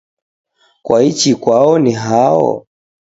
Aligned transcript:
Kwaichi 0.85 1.31
kwao 1.41 1.79
ni 1.79 1.91
hao? 1.91 2.67